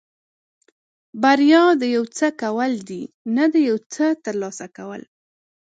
بریا 1.21 1.63
د 1.81 1.83
یو 1.95 2.03
څه 2.17 2.27
کول 2.41 2.71
دي 2.89 3.03
نه 3.35 3.45
د 3.53 3.55
یو 3.69 3.77
څه 3.93 4.05
ترلاسه 4.25 4.67
کول. 4.77 5.01